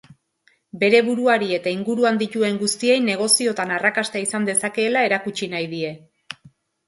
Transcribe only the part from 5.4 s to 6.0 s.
nahi die.